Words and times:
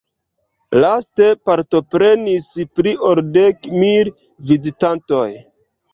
Laste 0.83 1.27
partoprenis 1.49 2.49
pli 2.79 2.95
ol 3.11 3.23
dek 3.39 3.69
mil 3.85 4.13
vizitantoj. 4.53 5.25